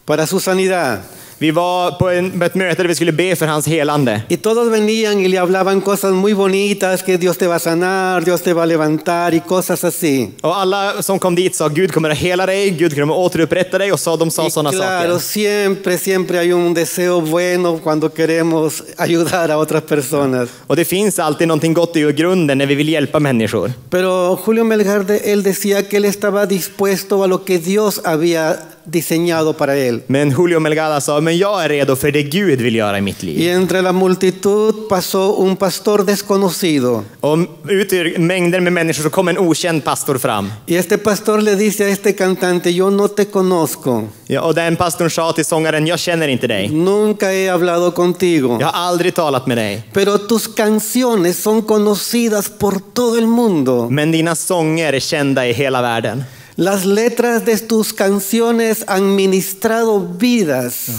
para 0.04 0.26
su 0.26 0.40
sanidad. 0.40 1.02
Vi 1.42 1.50
var 1.50 1.90
på 1.90 2.08
en, 2.10 2.42
ett 2.42 2.54
möte 2.54 2.82
där 2.82 2.88
vi 2.88 2.94
skulle 2.94 3.12
be 3.12 3.36
för 3.36 3.46
hans 3.46 3.66
helande. 3.66 4.22
Y 4.28 4.36
todos 4.36 4.68
venían 4.68 5.20
y 5.20 5.28
le 5.28 5.38
hablaban 5.38 5.80
cosas 5.80 6.12
muy 6.12 6.34
bonitas, 6.34 7.02
que 7.02 7.16
Dios 7.16 7.38
te 7.38 7.46
va 7.46 7.54
a 7.54 7.58
sanar, 7.58 8.24
Dios 8.24 8.42
te 8.42 8.52
va 8.52 8.62
a 8.62 8.66
levantar 8.66 9.34
y 9.34 9.40
cosas 9.40 9.84
así. 9.84 10.28
Och 10.40 10.56
alla 10.56 11.02
som 11.02 11.18
kom 11.18 11.34
dit 11.34 11.56
sa 11.56 11.68
Gud 11.68 11.92
kommer 11.92 12.10
att 12.10 12.18
hela 12.18 12.46
dig, 12.46 12.70
Gud 12.70 12.94
kommer 12.94 13.14
att 13.14 13.18
återupprätta 13.18 13.78
dig 13.78 13.92
och 13.92 14.00
sa, 14.00 14.16
de 14.16 14.30
sa 14.30 14.50
sådana 14.50 14.72
claro, 14.72 15.12
saker. 15.12 15.18
siempre, 15.18 15.98
siempre 15.98 16.38
hay 16.38 16.52
un 16.52 16.74
deseo 16.74 17.20
bueno 17.20 17.78
cuando 17.78 18.08
queremos 18.08 18.82
ayudar 18.96 19.50
a 19.50 19.58
otras 19.58 19.82
personas. 19.82 20.48
Och 20.66 20.76
det 20.76 20.84
finns 20.84 21.18
alltid 21.18 21.48
någonting 21.48 21.74
gott 21.74 21.96
i 21.96 22.12
grunden 22.12 22.58
när 22.58 22.66
vi 22.66 22.74
vill 22.74 22.88
hjälpa 22.88 23.20
människor. 23.20 23.72
Pero 23.90 24.36
Julio 24.36 24.64
Melgarde, 24.64 25.32
él 25.32 25.42
decía 25.42 25.88
que 25.88 25.96
él 25.96 26.04
estaba 26.04 26.46
dispuesto 26.46 27.24
a 27.24 27.26
lo 27.26 27.44
que 27.44 27.58
Dios 27.58 28.00
había 28.04 28.56
diseñado 28.84 29.52
para 29.56 29.76
él. 29.76 30.02
Men 30.06 30.30
Julio 30.32 30.60
Melgada 30.60 31.00
sa, 31.00 31.20
men 31.20 31.38
jag 31.38 31.64
är 31.64 31.68
redo 31.68 31.96
för 31.96 32.10
det 32.12 32.22
Gud 32.22 32.60
vill 32.60 32.74
göra 32.74 32.98
i 32.98 33.00
mitt 33.00 33.22
Y 33.24 33.26
liv. 33.26 33.50
entre 33.50 33.82
la 33.82 33.92
multitud 33.92 34.88
pasó 34.88 35.36
un 35.44 35.56
pastor 35.56 36.04
desconocido. 36.04 37.04
Och 37.20 37.38
ut 37.68 37.92
ur 37.92 38.18
mängder 38.18 38.60
med 38.60 38.72
människor 38.72 39.02
så 39.02 39.10
kom 39.10 39.28
en 39.28 39.38
okänd 39.38 39.84
pastor 39.84 40.18
fram. 40.18 40.52
Y 40.66 40.76
este 40.76 40.98
pastor 40.98 41.40
le 41.40 41.54
dice 41.54 41.84
a 41.84 41.88
este 41.88 42.12
cantante, 42.14 42.70
yo 42.72 42.90
no 42.90 43.08
te 43.08 43.24
conozco, 43.24 44.08
Ja, 44.26 44.40
och 44.42 44.54
den 44.54 44.76
pastorn 44.76 45.10
sa 45.10 45.32
till 45.32 45.44
sångaren, 45.44 45.86
jag 45.86 45.98
känner 45.98 46.28
inte 46.28 46.46
dig. 46.46 46.68
nunca 46.68 47.26
he 47.26 47.48
hablado 47.50 47.90
contigo, 47.90 48.56
Jag 48.60 48.66
har 48.66 48.88
aldrig 48.88 49.14
talat 49.14 49.46
med 49.46 49.56
dig. 49.58 49.82
pero 49.92 50.18
tus 50.18 50.46
canciones 50.54 51.42
son 51.42 51.62
conocidas 51.62 52.48
por 52.58 52.80
todo 52.94 53.18
el 53.18 53.26
mundo. 53.26 53.88
Men 53.90 54.12
dina 54.12 54.34
sånger 54.34 54.92
är 54.92 55.00
kända 55.00 55.46
i 55.46 55.52
hela 55.52 55.82
världen. 55.82 56.24
Las 56.60 56.84
letras 56.84 57.46
de 57.46 57.56
tus 57.56 57.94
canciones 57.94 58.84
han 58.86 59.16
ministrado 59.16 59.98
vidas. 59.98 60.90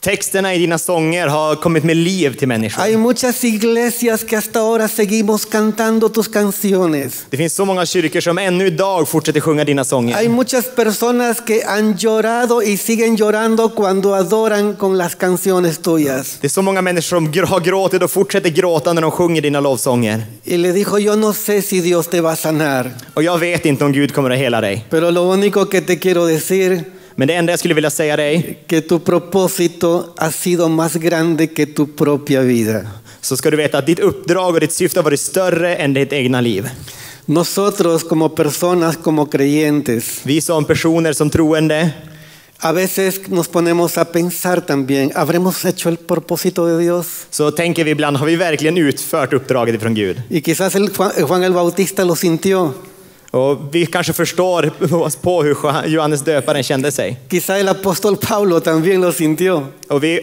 Texterna 0.00 0.54
i 0.54 0.58
dina 0.58 0.78
sånger 0.78 1.26
har 1.26 1.56
kommit 1.56 1.84
med 1.84 1.96
liv 1.96 2.34
till 2.36 2.48
människor. 2.48 2.82
Hay 2.82 2.96
muchas 2.96 3.44
iglesias 3.44 4.24
que 4.24 4.36
hasta 4.36 4.60
ahora 4.60 4.88
seguimos 4.88 5.46
cantando 5.46 6.08
tus 6.08 6.28
canciones. 6.28 7.26
Det 7.30 7.36
finns 7.36 7.54
så 7.54 7.64
många 7.64 7.86
kyrkor 7.86 8.20
som 8.20 8.38
ännu 8.38 8.66
idag 8.66 9.08
fortsätter 9.08 9.40
sjunga 9.40 9.64
dina 9.64 9.80
Hay 9.82 9.88
sånger. 9.88 10.28
muchas 10.28 10.64
personas 10.76 11.40
que 11.40 11.62
han 11.66 11.96
llorado 11.96 12.62
y 12.62 12.76
siguen 12.76 13.16
llorando 13.16 13.74
cuando 13.74 14.14
adoran 14.14 14.74
con 14.76 14.98
las 14.98 15.14
canciones 15.14 15.78
tuyas. 15.78 16.38
Det 16.40 16.46
är 16.46 16.48
så 16.48 16.62
många 16.62 16.82
människor 16.82 17.16
som 17.16 17.26
har 17.48 17.60
gråtit 17.60 18.02
och 18.02 18.10
fortsätter 18.10 18.50
gråta 18.50 18.92
när 18.92 19.02
de 19.02 19.10
sjunger 19.10 19.42
dina 19.42 19.60
lovsånger. 19.60 20.22
Y 20.44 20.56
le 20.56 20.72
dijo, 20.72 20.98
yo 20.98 21.16
no 21.16 21.32
sé 21.32 21.62
si 21.62 21.80
Dios 21.80 22.06
te 22.08 22.20
va 22.20 22.30
a 22.32 22.36
sanar, 22.36 22.90
Och 23.14 23.22
jag 23.22 23.38
vet 23.38 23.66
inte 23.66 23.84
om 23.84 23.92
Gud 23.92 24.14
kommer 24.14 24.30
att 24.30 24.38
hela 24.38 24.60
dig. 24.60 24.84
pero 24.90 25.10
lo 25.10 25.22
único 25.22 25.66
que 25.68 25.80
te 25.80 25.98
quiero 25.98 26.24
decir 26.26 26.84
Men 27.20 27.28
det 27.28 27.34
enda 27.34 27.52
jag 27.52 27.58
skulle 27.58 27.74
vilja 27.74 27.90
säga 27.90 28.16
dig, 28.16 28.58
que 28.66 28.80
tu 28.80 28.98
propósito 28.98 30.14
ha 30.16 30.30
sido 30.30 30.68
más 30.68 30.94
grande 30.94 31.46
que 31.46 31.66
tu 31.66 31.86
propia 31.86 32.40
vida. 32.40 32.86
så 33.20 33.36
ska 33.36 33.50
du 33.50 33.56
veta 33.56 33.78
att 33.78 33.86
ditt 33.86 33.98
uppdrag 33.98 34.54
och 34.54 34.60
ditt 34.60 34.72
syfte 34.72 34.98
har 34.98 35.04
varit 35.04 35.20
större 35.20 35.76
än 35.76 35.94
ditt 35.94 36.12
egna 36.12 36.40
liv. 36.40 36.68
Nosotros 37.24 38.04
como 38.04 38.28
personas, 38.28 38.96
como 38.96 39.26
creyentes, 39.26 40.20
Vi 40.22 40.40
som 40.40 40.64
personer, 40.64 41.12
som 41.12 41.30
troende, 41.30 41.90
a 42.58 42.72
veces 42.72 43.28
nos 43.28 43.48
ponemos 43.48 43.98
a 43.98 44.04
pensar 44.04 44.60
también, 44.60 45.12
¿habremos 45.14 45.64
hecho 45.64 45.88
el 45.88 45.96
propósito 45.96 46.66
de 46.66 46.78
Dios? 46.82 47.26
så 47.30 47.50
tänker 47.50 47.84
vi 47.84 47.90
ibland, 47.90 48.16
har 48.16 48.26
vi 48.26 48.36
verkligen 48.36 48.78
utfört 48.78 49.32
uppdraget 49.32 49.74
ifrån 49.74 49.94
Gud? 49.94 50.22
Y 50.30 50.40
quizás 50.40 50.74
el 50.74 50.88
Juan, 50.88 51.10
Juan 51.10 51.42
el 51.42 51.52
Bautista 51.52 52.04
lo 52.04 52.16
sintió, 52.16 52.74
Och 53.30 53.58
vi 53.74 53.86
kanske 53.86 54.12
förstår 54.12 54.70
på 55.22 55.42
hur 55.42 55.56
Johannes 55.86 56.20
döparen 56.20 56.62
kände 56.62 56.92
sig. 56.92 57.18
el 57.48 57.68
apóstol 57.68 58.16
Pablo 58.16 58.60
también 58.60 59.00
lo 59.00 59.12
sintió. 59.12 59.66
Och 59.88 60.04
vi, 60.04 60.20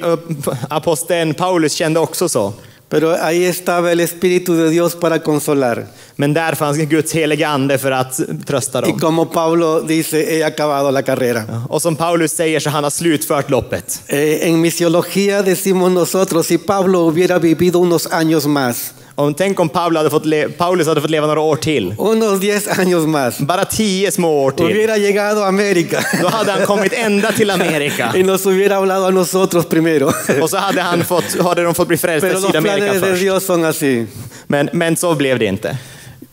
aposteln 0.69 1.33
Paulus 1.33 1.73
kände 1.73 1.99
också 1.99 2.29
så. 2.29 2.53
Pero 2.89 3.11
ahí 3.11 3.43
estaba 3.43 3.91
el 3.91 3.99
Espíritu 3.99 4.55
de 4.55 4.69
Dios 4.69 4.95
para 4.95 5.19
consolar. 5.19 5.87
Men 6.15 6.33
där 6.33 6.55
fanns 6.55 6.77
Guds 6.77 7.13
heliga 7.13 7.47
ande 7.47 7.77
för 7.77 7.91
att 7.91 8.19
trösta 8.45 8.79
Y 8.79 8.81
dem. 8.81 8.99
como 8.99 9.25
Pablo 9.25 9.81
dice, 9.81 10.25
he 10.25 10.43
acabado 10.43 10.91
la 10.91 11.01
carrera. 11.01 11.43
Och 11.69 11.81
som 11.81 11.95
Paulus 11.95 12.31
säger 12.31 12.59
så 12.59 12.69
han 12.69 12.83
har 12.83 12.91
slutfört 12.91 13.49
loppet. 13.49 14.01
Eh, 14.07 14.47
en 14.49 14.61
misiología 14.61 15.41
decimos 15.41 15.91
nosotros, 15.91 16.47
si 16.47 16.57
Pablo 16.57 16.99
hubiera 16.99 17.39
vivido 17.39 17.79
unos 17.79 18.07
años 18.07 18.47
más, 18.47 18.93
Och 19.19 19.37
tänk 19.37 19.59
om 19.59 19.69
Paulus 19.69 19.97
hade, 19.97 20.09
fått 20.09 20.25
le- 20.25 20.49
Paulus 20.49 20.87
hade 20.87 21.01
fått 21.01 21.09
leva 21.09 21.27
några 21.27 21.41
år 21.41 21.55
till. 21.55 21.95
unos 21.99 22.39
10 22.39 22.59
años 22.77 23.07
más, 23.07 23.39
Bara 23.39 23.65
tio 23.65 24.11
små 24.11 24.43
år 24.43 24.51
till. 24.51 24.65
hubiera 24.65 24.97
llegado 24.97 25.41
a 25.43 25.47
América 25.47 25.99
Då 26.21 26.27
hade 26.27 26.51
han 26.51 26.65
kommit 26.65 26.93
ända 26.93 27.31
till 27.31 27.49
Amerika. 27.49 28.11
y 28.15 28.23
nos 28.23 28.45
hubiera 28.45 28.75
hablado 28.75 29.05
a 29.05 29.11
nosotros 29.11 29.65
primero. 29.65 30.11
Och 30.41 30.49
så 30.49 30.57
hade, 30.57 30.81
han 30.81 31.03
fått, 31.05 31.41
hade 31.43 31.63
de 31.63 31.73
fått 31.75 31.87
bli 31.87 31.97
frälsta 31.97 32.27
Pero 32.27 32.39
i 32.39 32.41
los 32.41 32.47
Sydamerika 32.51 32.77
planes 32.85 33.01
de 33.01 33.07
först. 33.09 33.21
Dios 33.21 33.45
son 33.45 33.65
así. 33.65 34.05
Men, 34.47 34.69
men 34.73 34.95
så 34.95 35.15
blev 35.15 35.39
det 35.39 35.45
inte. 35.45 35.77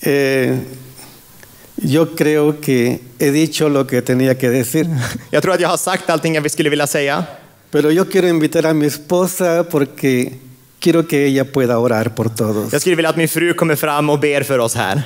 Eh, 0.01 0.57
yo 1.77 2.07
creo 2.17 2.61
que 2.61 2.99
he 3.19 3.31
dicho 3.31 3.69
lo 3.69 3.87
que 3.87 4.03
tenía 4.03 4.35
que 4.39 4.49
decir, 4.51 4.87
Jag 5.31 5.43
tror 5.43 5.55
att 5.55 5.61
jag 5.61 5.69
har 5.69 5.77
sagt 5.77 6.11
allting 6.11 6.35
jag 6.35 6.51
skulle 6.51 6.71
vilja 6.71 6.87
säga. 6.87 7.25
pero 7.71 7.91
yo 7.91 8.05
quiero 8.05 8.29
invitar 8.29 8.67
a 8.67 8.73
mi 8.75 8.87
esposa 8.87 9.65
porque 9.71 10.33
quiero 10.85 11.07
que 11.07 11.27
ella 11.27 11.45
pueda 11.45 11.79
orar 11.79 12.15
por 12.15 12.29
todos. 12.35 12.73
Jag 12.73 12.81
skulle 12.81 12.97
vilja 12.97 13.11
att 13.11 13.17
min 13.17 13.29
fru 13.29 13.55
kommer 13.55 13.77
fram 13.77 14.11
och 14.11 14.19
ber 14.21 14.43
för 14.43 14.59
oss 14.59 14.75
här. 14.75 15.03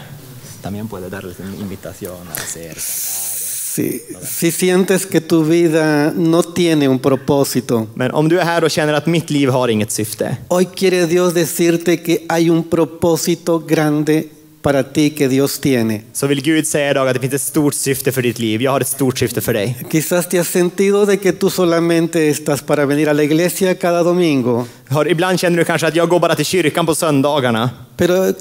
También 0.62 0.88
puede 0.88 1.08
darles 1.08 1.40
en 1.40 1.54
invitación 1.60 2.28
a 2.30 2.32
hacer. 2.42 2.74
Si, 2.78 4.00
si 4.22 4.50
sientes 4.52 5.06
que 5.06 5.20
tu 5.20 5.44
vida 5.44 6.12
no 6.16 6.42
tiene 6.42 6.88
un 6.88 6.98
propósito, 6.98 7.86
Men 7.94 8.10
om 8.10 8.28
du 8.28 8.40
är 8.40 8.44
här 8.44 8.64
och 8.64 8.70
känner 8.70 8.94
att 8.94 9.06
mitt 9.06 9.30
liv 9.30 9.48
har 9.48 9.68
inget 9.68 9.90
syfte. 9.92 10.36
hoy 10.48 10.64
quiere 10.64 11.06
Dios 11.06 11.34
decirte 11.34 11.96
que 11.96 12.26
hay 12.28 12.50
un 12.50 12.62
propósito 12.62 13.58
grande 13.58 14.24
para 14.62 14.82
ti 14.92 15.10
que 15.10 15.28
Dios 15.28 15.58
tiene. 15.60 16.02
Så 16.12 16.26
vill 16.26 16.42
Gud 16.42 16.66
säga 16.66 16.90
idag 16.90 17.08
att 17.08 17.14
det 17.14 17.20
finns 17.20 17.34
ett 17.34 17.42
stort 17.42 17.74
syfte 17.74 18.12
för 18.12 18.22
ditt 18.22 18.38
liv. 18.38 18.62
Jag 18.62 18.70
har 18.70 18.80
ett 18.80 18.88
stort 18.88 19.18
syfte 19.18 19.40
för 19.40 19.52
dig. 19.54 19.76
Quizás 19.90 20.28
te 20.28 20.38
has 20.38 20.48
sentido 20.48 21.06
de 21.06 21.16
que 21.16 21.32
tú 21.32 21.50
solamente 21.50 22.28
estás 22.28 22.62
para 22.62 22.86
venir 22.86 23.08
a 23.08 23.12
la 23.12 23.22
iglesia 23.22 23.74
cada 23.74 24.02
domingo, 24.02 24.64
Har, 24.88 25.08
ibland 25.08 25.40
känner 25.40 25.58
du 25.58 25.64
kanske 25.64 25.86
att 25.86 25.96
jag 25.96 26.08
går 26.08 26.20
bara 26.20 26.34
till 26.34 26.44
kyrkan 26.44 26.86
på 26.86 26.94
söndagarna. 26.94 27.70
pero 27.96 28.32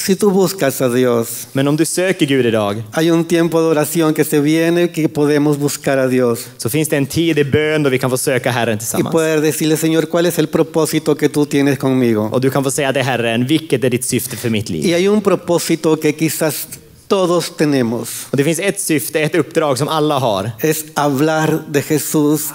si 0.00 0.16
tú 0.16 0.30
buscas 0.30 0.80
a 0.80 0.88
Dios, 0.88 1.46
Men 1.52 1.68
om 1.68 1.76
du 1.76 1.84
söker 1.84 2.26
Gud 2.26 2.46
idag 2.46 2.82
hay 2.92 3.10
un 3.10 3.24
tiempo 3.24 3.60
de 3.60 3.66
oración 3.68 4.14
que 4.14 4.24
se 4.24 4.40
viene 4.40 4.88
que 4.92 5.08
podemos 5.08 5.58
buscar 5.58 5.98
a 5.98 6.06
Dios 6.06 6.46
så 6.56 6.68
finns 6.70 6.88
det 6.88 6.96
en 6.96 7.06
tid 7.06 7.38
i 7.38 7.44
bön 7.44 7.82
då 7.82 7.90
vi 7.90 7.98
kan 7.98 8.10
få 8.10 8.16
söka 8.16 8.50
Herren 8.50 8.76
y 8.76 8.78
tillsammans. 8.78 9.12
poder 9.12 9.40
decirle, 9.40 9.76
Señor, 9.76 10.06
¿cuál 10.08 10.26
es 10.26 10.38
el 10.38 10.46
propósito 10.46 11.14
que 11.16 11.28
tú 11.28 11.46
tienes 11.46 11.78
conmigo? 11.78 12.28
Och 12.32 12.40
du 12.40 12.50
kan 12.50 12.64
få 12.64 12.70
säga 12.70 12.92
till 12.92 13.02
Herren, 13.02 13.46
vilket 13.46 13.84
är 13.84 13.90
ditt 13.90 14.04
syfte 14.04 14.36
för 14.36 14.50
mitt 14.50 14.68
liv? 14.70 14.84
Y 14.86 14.92
hay 14.92 15.08
un 15.08 15.20
propósito 15.20 15.96
que 15.96 16.12
quizás 16.12 16.66
todos 17.08 17.56
tenemos, 17.56 18.26
Och 18.30 18.36
det 18.36 18.44
finns 18.44 18.58
ett 18.58 18.80
syfte, 18.80 19.20
ett 19.20 19.34
uppdrag 19.34 19.78
som 19.78 19.88
alla 19.88 20.18
har. 20.18 20.50
es 20.60 20.84
hablar 20.94 21.62
de 21.68 21.82
Jesús 21.82 22.48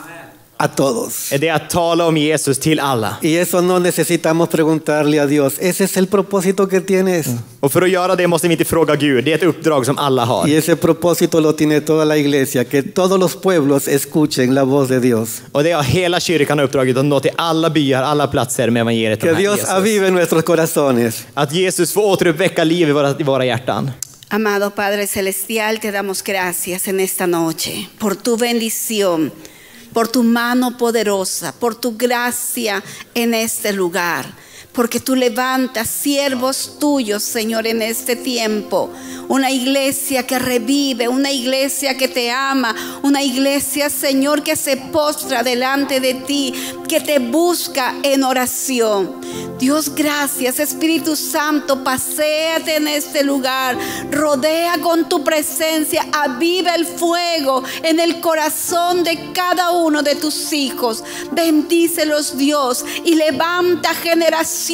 a 0.57 0.67
todos. 0.67 1.31
Är 1.31 1.53
att 1.53 1.69
tala 1.69 2.05
om 2.07 2.17
Jesus 2.17 2.59
till 2.59 2.79
alla. 2.79 3.17
Y 3.21 3.37
eso 3.37 3.61
no 3.61 3.79
necesitamos 3.79 4.49
preguntarle 4.49 5.19
a 5.19 5.25
Dios. 5.25 5.53
Ese 5.59 5.83
es 5.83 5.97
el 5.97 6.07
propósito 6.07 6.67
que 6.69 6.81
tienes. 6.81 7.27
Och 7.59 7.71
för 7.71 7.81
att 7.81 7.89
göra 7.89 8.15
det 8.15 8.27
måste 8.27 8.47
vi 8.47 8.53
inte 8.53 8.65
fråga 8.65 8.95
Gud. 8.95 9.25
Det 9.25 9.31
är 9.31 9.35
ett 9.35 9.43
uppdrag 9.43 9.85
som 9.85 9.97
alla 9.97 10.25
har. 10.25 10.47
Y 10.47 10.55
ese 10.55 10.75
propósito 10.75 11.39
lo 11.39 11.53
tiene 11.53 11.81
toda 11.81 12.05
la 12.05 12.17
iglesia, 12.17 12.63
que 12.63 12.83
todos 12.83 13.19
los 13.19 13.35
pueblos 13.35 13.87
escuchen 13.87 14.53
la 14.55 14.63
voz 14.63 14.89
de 14.89 14.99
Dios. 14.99 15.41
Och 15.51 15.63
det 15.63 15.71
har 15.71 15.83
hela 15.83 16.19
kyrkan 16.19 16.59
uppdraget 16.59 16.97
att 16.97 17.05
nå 17.05 17.19
till 17.19 17.31
alla 17.35 17.69
byar, 17.69 18.03
alla 18.03 18.27
platser 18.27 18.69
med 18.69 18.81
evangeliet 18.81 19.23
om 19.23 19.29
Que 19.29 19.35
Dios 19.35 19.57
Jesus. 19.57 19.69
avive 19.69 20.09
nuestros 20.09 20.43
corazones. 20.43 21.25
Att 21.33 21.53
Jesus 21.53 21.93
får 21.93 22.01
återuppväcka 22.05 22.63
liv 22.63 22.89
i 22.89 22.91
våra, 22.91 23.15
i 23.19 23.23
våra 23.23 23.45
hjärtan. 23.45 23.91
Amado 24.29 24.69
Padre 24.71 25.07
Celestial, 25.07 25.77
te 25.79 25.91
damos 25.91 26.23
gracias 26.23 26.87
en 26.87 26.99
esta 26.99 27.27
noche 27.27 27.87
por 27.99 28.15
tu 28.15 28.37
bendición, 28.37 29.31
por 29.95 30.09
tu 30.09 30.23
mano 30.23 30.75
poderosa, 30.77 31.53
por 31.53 31.73
tu 31.73 31.95
gracia 31.95 32.83
en 33.13 33.33
este 33.33 33.71
lugar. 33.71 34.25
Porque 34.75 34.99
tú 34.99 35.15
levantas 35.15 35.89
siervos 35.89 36.77
tuyos, 36.79 37.23
Señor, 37.23 37.65
en 37.65 37.81
este 37.81 38.15
tiempo. 38.15 38.91
Una 39.27 39.49
iglesia 39.49 40.27
que 40.27 40.37
revive, 40.37 41.07
una 41.07 41.31
iglesia 41.31 41.97
que 41.97 42.07
te 42.07 42.29
ama, 42.29 42.75
una 43.01 43.23
iglesia, 43.23 43.89
Señor, 43.89 44.43
que 44.43 44.55
se 44.55 44.77
postra 44.77 45.43
delante 45.43 45.99
de 45.99 46.13
ti, 46.13 46.53
que 46.87 46.99
te 46.99 47.19
busca 47.19 47.95
en 48.03 48.23
oración. 48.23 49.21
Dios, 49.57 49.95
gracias, 49.95 50.59
Espíritu 50.59 51.15
Santo, 51.15 51.83
paséate 51.83 52.75
en 52.75 52.89
este 52.89 53.23
lugar, 53.23 53.77
rodea 54.11 54.77
con 54.79 55.07
tu 55.07 55.23
presencia, 55.23 56.05
aviva 56.11 56.75
el 56.75 56.85
fuego 56.85 57.63
en 57.81 57.99
el 57.99 58.19
corazón 58.19 59.03
de 59.03 59.31
cada 59.31 59.71
uno 59.71 60.03
de 60.03 60.15
tus 60.15 60.51
hijos. 60.51 61.03
Bendícelos, 61.31 62.37
Dios, 62.37 62.83
y 63.05 63.15
levanta 63.15 63.93
generaciones 63.93 64.64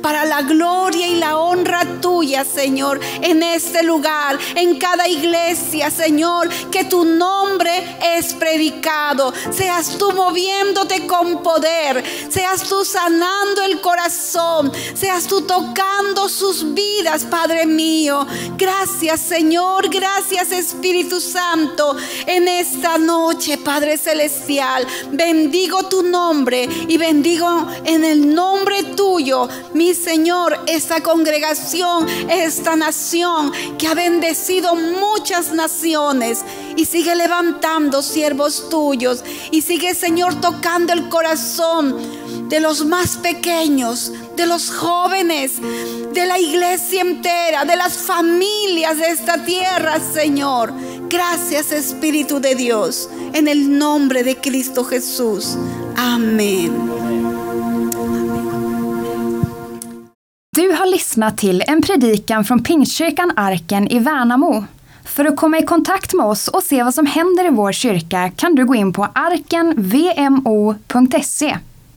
para 0.00 0.24
la 0.24 0.42
gloria 0.42 1.08
y 1.08 1.16
la 1.16 1.36
honra 1.36 1.84
tuya, 2.00 2.44
Señor, 2.44 3.00
en 3.20 3.42
este 3.42 3.82
lugar, 3.82 4.38
en 4.54 4.78
cada 4.78 5.08
iglesia, 5.08 5.90
Señor, 5.90 6.48
que 6.70 6.84
tu 6.84 7.04
nombre 7.04 7.98
es 8.16 8.32
predicado. 8.34 9.32
Seas 9.50 9.98
tú 9.98 10.12
moviéndote 10.12 11.06
con 11.08 11.42
poder, 11.42 12.04
seas 12.28 12.62
tú 12.62 12.84
sanando 12.84 13.62
el 13.62 13.80
corazón, 13.80 14.70
seas 14.94 15.26
tú 15.26 15.40
tocando 15.42 16.28
sus 16.28 16.72
vidas, 16.72 17.24
Padre 17.24 17.66
mío. 17.66 18.24
Gracias, 18.56 19.20
Señor, 19.20 19.88
gracias, 19.88 20.52
Espíritu 20.52 21.20
Santo, 21.20 21.96
en 22.26 22.46
esta 22.46 22.98
noche, 22.98 23.58
Padre 23.58 23.98
Celestial. 23.98 24.86
Bendigo 25.10 25.88
tu 25.88 26.04
nombre 26.04 26.68
y 26.86 26.96
bendigo 26.98 27.66
en 27.84 28.04
el 28.04 28.32
nombre 28.32 28.91
tuyo, 28.94 29.48
mi 29.74 29.94
Señor, 29.94 30.58
esta 30.66 31.02
congregación, 31.02 32.08
esta 32.28 32.76
nación 32.76 33.52
que 33.78 33.86
ha 33.88 33.94
bendecido 33.94 34.74
muchas 34.74 35.52
naciones 35.52 36.44
y 36.76 36.84
sigue 36.84 37.14
levantando 37.14 38.02
siervos 38.02 38.68
tuyos 38.68 39.24
y 39.50 39.62
sigue, 39.62 39.94
Señor, 39.94 40.40
tocando 40.40 40.92
el 40.92 41.08
corazón 41.08 41.96
de 42.48 42.60
los 42.60 42.84
más 42.84 43.16
pequeños, 43.16 44.12
de 44.36 44.46
los 44.46 44.70
jóvenes, 44.70 45.52
de 46.12 46.26
la 46.26 46.38
iglesia 46.38 47.00
entera, 47.00 47.64
de 47.64 47.76
las 47.76 47.96
familias 47.96 48.98
de 48.98 49.08
esta 49.08 49.44
tierra, 49.44 49.98
Señor. 50.00 50.72
Gracias, 51.08 51.72
Espíritu 51.72 52.40
de 52.40 52.54
Dios, 52.54 53.08
en 53.32 53.48
el 53.48 53.78
nombre 53.78 54.22
de 54.22 54.36
Cristo 54.36 54.84
Jesús. 54.84 55.56
Amen. 55.96 56.91
Du 60.62 60.72
har 60.72 60.86
lyssnat 60.86 61.38
till 61.38 61.62
en 61.66 61.82
predikan 61.82 62.44
från 62.44 62.62
Pingstkyrkan 62.62 63.32
Arken 63.36 63.88
i 63.88 63.98
Värnamo. 63.98 64.64
För 65.04 65.24
att 65.24 65.36
komma 65.36 65.58
i 65.58 65.62
kontakt 65.62 66.14
med 66.14 66.26
oss 66.26 66.48
och 66.48 66.62
se 66.62 66.82
vad 66.82 66.94
som 66.94 67.06
händer 67.06 67.46
i 67.46 67.50
vår 67.50 67.72
kyrka 67.72 68.30
kan 68.36 68.54
du 68.54 68.64
gå 68.64 68.74
in 68.74 68.92
på 68.92 69.08
arkenvmo.se 69.14 69.86